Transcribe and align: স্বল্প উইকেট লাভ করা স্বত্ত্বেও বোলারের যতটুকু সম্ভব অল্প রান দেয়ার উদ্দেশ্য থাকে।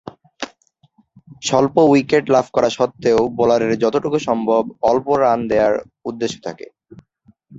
স্বল্প 1.43 1.75
উইকেট 1.89 2.25
লাভ 2.29 2.45
করা 2.55 2.69
স্বত্ত্বেও 2.69 3.19
বোলারের 3.37 3.73
যতটুকু 3.83 4.17
সম্ভব 4.27 4.61
অল্প 4.83 5.07
রান 5.21 5.39
দেয়ার 5.49 5.73
উদ্দেশ্য 6.09 6.35
থাকে। 6.45 6.65